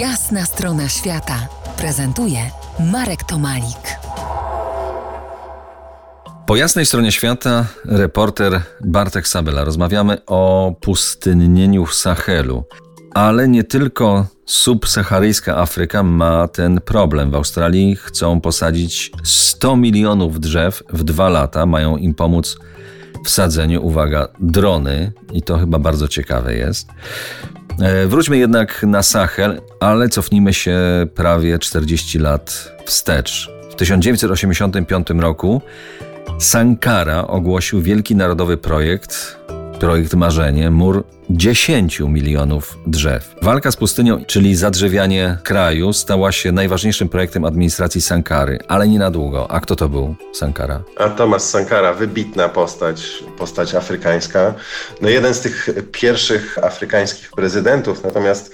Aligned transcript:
Jasna 0.00 0.44
strona 0.44 0.88
świata 0.88 1.48
prezentuje 1.76 2.38
Marek 2.92 3.24
Tomalik. 3.24 3.98
Po 6.46 6.56
jasnej 6.56 6.86
stronie 6.86 7.12
świata 7.12 7.66
reporter 7.84 8.62
Bartek 8.84 9.28
Sabela. 9.28 9.64
Rozmawiamy 9.64 10.18
o 10.26 10.74
pustynnieniu 10.80 11.86
w 11.86 11.94
Sahelu. 11.94 12.64
Ale 13.14 13.48
nie 13.48 13.64
tylko 13.64 14.26
subsaharyjska 14.46 15.56
Afryka 15.56 16.02
ma 16.02 16.48
ten 16.48 16.80
problem. 16.80 17.30
W 17.30 17.34
Australii 17.34 17.96
chcą 17.96 18.40
posadzić 18.40 19.12
100 19.24 19.76
milionów 19.76 20.40
drzew 20.40 20.82
w 20.92 21.04
dwa 21.04 21.28
lata. 21.28 21.66
Mają 21.66 21.96
im 21.96 22.14
pomóc 22.14 22.56
w 23.24 23.30
sadzeniu, 23.30 23.86
uwaga, 23.86 24.28
drony. 24.40 25.12
I 25.32 25.42
to 25.42 25.58
chyba 25.58 25.78
bardzo 25.78 26.08
ciekawe 26.08 26.54
jest. 26.54 26.88
E, 27.80 28.06
wróćmy 28.06 28.38
jednak 28.38 28.82
na 28.82 29.02
Sahel, 29.02 29.60
ale 29.80 30.08
cofnijmy 30.08 30.54
się 30.54 30.78
prawie 31.14 31.58
40 31.58 32.18
lat 32.18 32.72
wstecz. 32.84 33.50
W 33.70 33.74
1985 33.74 35.10
roku 35.10 35.62
Sankara 36.38 37.26
ogłosił 37.26 37.82
wielki 37.82 38.16
narodowy 38.16 38.56
projekt, 38.56 39.36
projekt 39.76 40.14
Marzenie, 40.14 40.70
mur 40.70 41.04
10 41.30 42.00
milionów 42.00 42.78
drzew. 42.86 43.34
Walka 43.42 43.70
z 43.70 43.76
pustynią, 43.76 44.24
czyli 44.24 44.56
zadrzewianie 44.56 45.38
kraju, 45.42 45.92
stała 45.92 46.32
się 46.32 46.52
najważniejszym 46.52 47.08
projektem 47.08 47.44
administracji 47.44 48.02
Sankary, 48.02 48.58
ale 48.68 48.88
nie 48.88 48.98
na 48.98 49.10
długo. 49.10 49.50
A 49.50 49.60
kto 49.60 49.76
to 49.76 49.88
był 49.88 50.14
Sankara? 50.32 50.82
A 50.96 51.08
Thomas 51.08 51.50
Sankara, 51.50 51.94
wybitna 51.94 52.48
postać, 52.48 53.24
postać 53.38 53.74
afrykańska. 53.74 54.54
No 55.00 55.08
jeden 55.08 55.34
z 55.34 55.40
tych 55.40 55.68
pierwszych 55.92 56.58
afrykańskich 56.64 57.30
prezydentów, 57.36 58.04
natomiast 58.04 58.52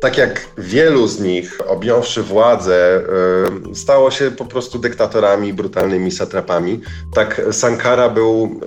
tak 0.00 0.18
jak 0.18 0.46
wielu 0.58 1.06
z 1.06 1.20
nich, 1.20 1.58
objąwszy 1.68 2.22
władzę, 2.22 3.02
y, 3.70 3.74
stało 3.74 4.10
się 4.10 4.30
po 4.30 4.44
prostu 4.44 4.78
dyktatorami, 4.78 5.52
brutalnymi 5.52 6.10
satrapami, 6.10 6.80
tak 7.14 7.40
Sankara 7.50 8.08
był 8.08 8.60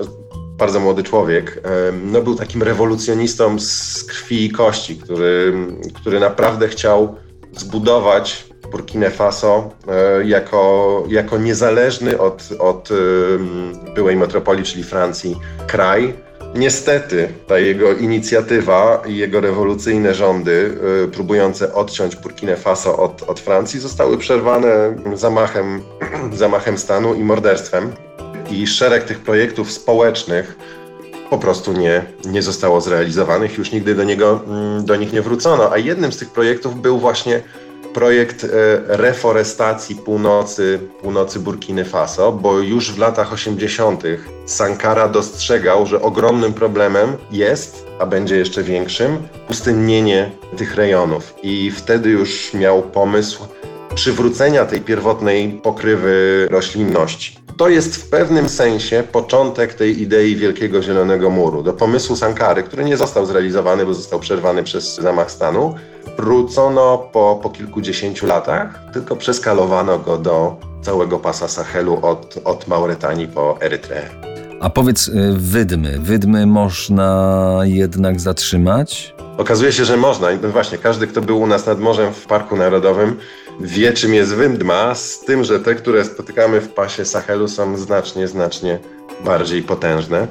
bardzo 0.58 0.80
młody 0.80 1.04
człowiek, 1.04 1.62
no 2.04 2.22
był 2.22 2.36
takim 2.36 2.64
rewolucjonistą 2.64 3.60
z 3.60 4.04
krwi 4.04 4.46
i 4.46 4.52
kości, 4.52 4.98
który, 4.98 5.54
który 5.96 6.20
naprawdę 6.20 6.68
chciał 6.68 7.16
zbudować 7.56 8.48
Burkina 8.72 9.10
Faso 9.10 9.70
e, 9.88 10.24
jako, 10.28 11.04
jako 11.10 11.38
niezależny 11.38 12.20
od, 12.20 12.50
od 12.60 12.90
byłej 13.96 14.16
metropolii, 14.16 14.64
czyli 14.64 14.84
Francji, 14.84 15.36
kraj. 15.68 16.14
Niestety 16.56 17.30
ta 17.48 17.60
jego 17.60 17.94
inicjatywa 17.94 19.04
i 19.08 19.18
jego 19.18 19.42
rewolucyjne 19.42 20.14
rządy 20.14 20.78
e, 21.04 21.08
próbujące 21.08 21.74
odciąć 21.74 22.16
Burkina 22.16 22.56
Faso 22.56 22.98
od, 22.98 23.24
od 23.24 23.40
Francji 23.40 23.80
zostały 23.80 24.18
przerwane 24.18 24.96
zamachem, 25.14 25.82
zamachem 26.34 26.78
stanu 26.78 27.16
i 27.16 27.24
morderstwem 27.24 28.07
i 28.52 28.68
szereg 28.68 29.04
tych 29.04 29.20
projektów 29.20 29.72
społecznych 29.72 30.58
po 31.30 31.38
prostu 31.38 31.74
nie, 31.74 32.06
nie 32.26 32.42
zostało 32.42 32.82
zrealizowanych, 32.82 33.58
już 33.58 33.72
nigdy 33.72 33.96
do, 33.96 34.04
niego, 34.04 34.42
mm, 34.48 34.86
do 34.86 34.96
nich 34.96 35.14
nie 35.14 35.22
wrócono. 35.22 35.72
A 35.72 35.78
jednym 35.78 36.12
z 36.12 36.18
tych 36.18 36.30
projektów 36.30 36.82
był 36.82 37.00
właśnie 37.00 37.42
projekt 37.94 38.44
e, 38.44 38.48
reforestacji 38.88 39.96
północy, 39.96 40.80
północy 41.02 41.40
Burkiny 41.40 41.86
Faso, 41.86 42.32
bo 42.32 42.60
już 42.60 42.92
w 42.92 42.98
latach 42.98 43.34
80. 43.34 44.04
Sankara 44.46 45.08
dostrzegał, 45.08 45.86
że 45.86 46.02
ogromnym 46.02 46.54
problemem 46.54 47.18
jest, 47.32 47.86
a 48.00 48.06
będzie 48.06 48.38
jeszcze 48.38 48.64
większym, 48.64 49.18
pustynnienie 49.48 50.32
tych 50.58 50.76
rejonów. 50.76 51.34
I 51.44 51.72
wtedy 51.72 52.10
już 52.10 52.54
miał 52.54 52.82
pomysł 52.82 53.48
przywrócenia 53.96 54.66
tej 54.66 54.82
pierwotnej 54.82 55.60
pokrywy 55.64 56.48
roślinności. 56.52 57.47
To 57.58 57.70
jest 57.70 57.96
w 57.96 58.10
pewnym 58.10 58.50
sensie 58.50 59.04
początek 59.12 59.74
tej 59.74 60.02
idei 60.02 60.36
Wielkiego 60.36 60.82
Zielonego 60.84 61.30
Muru. 61.30 61.64
Do 61.64 61.74
pomysłu 61.74 62.16
Sankary, 62.16 62.64
który 62.64 62.84
nie 62.84 62.98
został 62.98 63.26
zrealizowany, 63.26 63.86
bo 63.86 63.94
został 63.94 64.20
przerwany 64.20 64.64
przez 64.64 64.96
zamach 64.96 65.32
stanu, 65.32 65.76
wrócono 66.18 66.98
po, 66.98 67.40
po 67.44 67.50
kilkudziesięciu 67.50 68.28
latach, 68.28 68.80
tylko 68.94 69.16
przeskalowano 69.16 70.00
go 70.00 70.18
do 70.18 70.56
całego 70.82 71.20
pasa 71.20 71.48
Sahelu 71.48 72.00
od, 72.02 72.40
od 72.44 72.68
Mauretanii 72.68 73.28
po 73.28 73.62
Erytreę. 73.62 74.37
A 74.60 74.70
powiedz, 74.70 75.08
y, 75.08 75.14
wydmy. 75.38 76.00
Wydmy 76.00 76.46
można 76.46 77.60
jednak 77.64 78.20
zatrzymać? 78.20 79.16
Okazuje 79.38 79.72
się, 79.72 79.86
że 79.86 79.98
można. 79.98 80.32
I 80.32 80.38
właśnie, 80.38 80.78
każdy, 80.78 81.08
kto 81.08 81.22
był 81.22 81.42
u 81.42 81.48
nas 81.48 81.66
nad 81.66 81.80
morzem 81.80 82.14
w 82.14 82.26
Parku 82.26 82.56
Narodowym, 82.56 83.18
wie, 83.60 83.94
czym 83.94 84.14
jest 84.14 84.36
wydma, 84.36 84.96
z 84.96 85.20
tym, 85.20 85.44
że 85.44 85.60
te, 85.60 85.76
które 85.76 86.06
spotykamy 86.06 86.62
w 86.62 86.70
pasie 86.70 87.06
Sahelu, 87.06 87.48
są 87.48 87.78
znacznie, 87.78 88.28
znacznie 88.28 88.80
bardziej 89.26 89.64
potężne. 89.64 90.28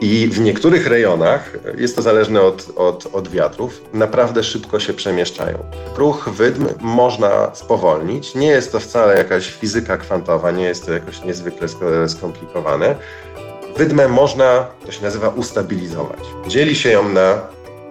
I 0.00 0.28
w 0.28 0.40
niektórych 0.40 0.86
rejonach, 0.86 1.56
jest 1.78 1.96
to 1.96 2.02
zależne 2.02 2.40
od, 2.40 2.72
od, 2.76 3.06
od 3.12 3.28
wiatrów, 3.28 3.82
naprawdę 3.92 4.44
szybko 4.44 4.80
się 4.80 4.92
przemieszczają. 4.92 5.58
Ruch 5.96 6.28
wydm 6.28 6.66
można 6.80 7.54
spowolnić. 7.54 8.34
Nie 8.34 8.48
jest 8.48 8.72
to 8.72 8.80
wcale 8.80 9.18
jakaś 9.18 9.50
fizyka 9.50 9.98
kwantowa, 9.98 10.50
nie 10.50 10.64
jest 10.64 10.86
to 10.86 10.92
jakoś 10.92 11.24
niezwykle 11.24 11.68
skomplikowane. 12.08 12.96
Wydmę 13.80 14.08
można, 14.08 14.66
to 14.86 14.92
się 14.92 15.02
nazywa, 15.02 15.28
ustabilizować. 15.28 16.20
Dzieli 16.48 16.76
się 16.76 16.90
ją 16.90 17.08
na 17.08 17.40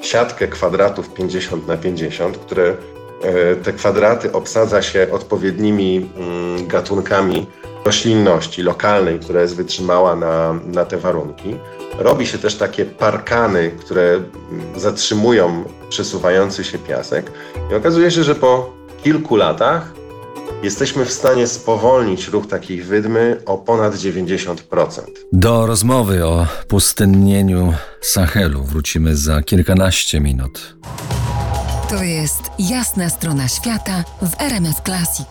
siatkę 0.02 0.48
kwadratów 0.48 1.14
50 1.14 1.68
na 1.68 1.78
50, 1.78 2.38
które 2.38 2.76
e, 3.24 3.56
te 3.56 3.74
kwadraty 3.74 4.32
obsadza 4.32 4.82
się 4.82 5.08
odpowiednimi 5.12 6.10
mm, 6.18 6.68
gatunkami 6.68 7.48
roślinności 7.86 8.62
lokalnej, 8.62 9.20
która 9.20 9.42
jest 9.42 9.56
wytrzymała 9.56 10.16
na, 10.16 10.54
na 10.66 10.86
te 10.86 10.98
warunki. 10.98 11.56
Robi 11.98 12.28
się 12.28 12.38
też 12.38 12.56
takie 12.56 12.86
parkany, 12.86 13.72
które 13.72 14.04
mm, 14.04 14.80
zatrzymują 14.80 15.64
przesuwający 15.90 16.64
się 16.64 16.78
piasek. 16.78 17.32
I 17.72 17.76
okazuje 17.76 18.12
się, 18.12 18.24
że 18.24 18.36
po 18.36 18.74
kilku 19.04 19.36
latach 19.36 19.99
jesteśmy 20.64 21.06
w 21.06 21.12
stanie 21.12 21.48
spowolnić 21.48 22.28
ruch 22.28 22.48
takiej 22.48 22.82
wydmy 22.82 23.42
o 23.46 23.58
ponad 23.58 23.96
90%. 23.96 24.56
Do 25.34 25.66
rozmowy 25.66 26.26
o 26.26 26.48
pustynnieniu 26.68 27.74
Sahelu 28.02 28.64
wrócimy 28.64 29.16
za 29.16 29.42
kilkanaście 29.42 30.20
minut. 30.20 30.76
To 31.90 32.04
jest 32.04 32.42
jasna 32.60 33.10
strona 33.10 33.48
świata 33.48 34.04
w 34.22 34.42
RMS 34.42 34.82
Classic. 34.86 35.28